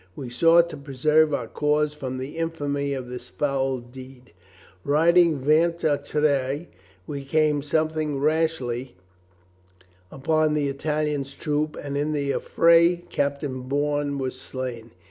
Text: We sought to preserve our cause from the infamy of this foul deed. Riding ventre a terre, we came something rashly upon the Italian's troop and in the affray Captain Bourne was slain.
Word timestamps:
We 0.15 0.31
sought 0.31 0.67
to 0.71 0.77
preserve 0.77 1.31
our 1.31 1.45
cause 1.47 1.93
from 1.93 2.17
the 2.17 2.35
infamy 2.39 2.95
of 2.95 3.07
this 3.07 3.29
foul 3.29 3.77
deed. 3.77 4.33
Riding 4.83 5.37
ventre 5.37 5.89
a 5.93 5.97
terre, 5.99 6.65
we 7.05 7.23
came 7.23 7.61
something 7.61 8.17
rashly 8.17 8.95
upon 10.11 10.55
the 10.55 10.69
Italian's 10.69 11.35
troop 11.35 11.75
and 11.79 11.95
in 11.95 12.13
the 12.13 12.31
affray 12.31 13.03
Captain 13.11 13.61
Bourne 13.69 14.17
was 14.17 14.41
slain. 14.41 14.89